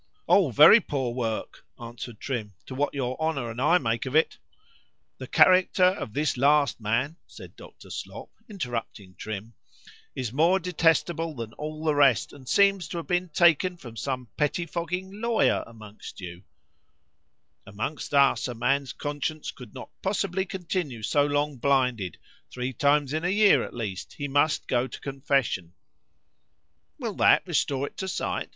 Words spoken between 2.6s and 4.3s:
to what your Honour and I make of